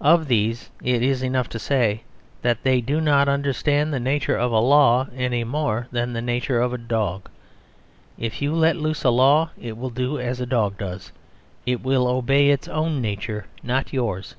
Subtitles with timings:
[0.00, 2.04] Of these it is enough to say
[2.40, 6.60] that they do not understand the nature of a law any more than the nature
[6.60, 7.28] of a dog.
[8.16, 11.10] If you let loose a law, it will do as a dog does.
[11.66, 14.36] It will obey its own nature, not yours.